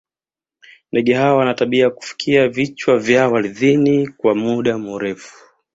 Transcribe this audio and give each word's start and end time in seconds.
ndege 0.91 1.13
hao 1.13 1.37
wana 1.37 1.53
tabia 1.53 1.83
ya 1.83 1.89
kufukia 1.89 2.47
vichwa 2.47 2.99
vyao 2.99 3.37
ardhini 3.37 4.07
kwa 4.07 4.35
muda 4.35 4.77
mrefu 4.77 5.37